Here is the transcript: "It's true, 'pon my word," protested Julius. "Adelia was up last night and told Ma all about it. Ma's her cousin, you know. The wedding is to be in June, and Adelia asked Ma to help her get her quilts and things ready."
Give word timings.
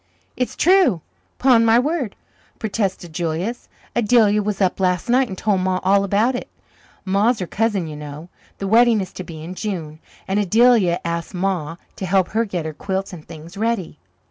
"It's 0.35 0.55
true, 0.55 1.01
'pon 1.37 1.63
my 1.63 1.77
word," 1.77 2.15
protested 2.57 3.13
Julius. 3.13 3.69
"Adelia 3.95 4.41
was 4.41 4.59
up 4.59 4.79
last 4.79 5.09
night 5.11 5.27
and 5.27 5.37
told 5.37 5.59
Ma 5.61 5.79
all 5.83 6.03
about 6.03 6.33
it. 6.33 6.47
Ma's 7.05 7.37
her 7.37 7.45
cousin, 7.45 7.85
you 7.85 7.95
know. 7.95 8.27
The 8.57 8.65
wedding 8.67 8.99
is 8.99 9.13
to 9.13 9.23
be 9.23 9.43
in 9.43 9.53
June, 9.53 9.99
and 10.27 10.39
Adelia 10.39 10.99
asked 11.05 11.35
Ma 11.35 11.75
to 11.97 12.05
help 12.07 12.29
her 12.29 12.45
get 12.45 12.65
her 12.65 12.73
quilts 12.73 13.13
and 13.13 13.27
things 13.27 13.55
ready." 13.57 13.99